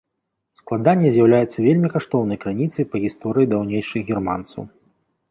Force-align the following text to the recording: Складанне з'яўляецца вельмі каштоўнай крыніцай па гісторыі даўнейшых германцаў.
Складанне 0.59 1.09
з'яўляецца 1.17 1.57
вельмі 1.65 1.91
каштоўнай 1.95 2.39
крыніцай 2.43 2.87
па 2.93 3.01
гісторыі 3.03 3.49
даўнейшых 3.51 4.01
германцаў. 4.15 4.63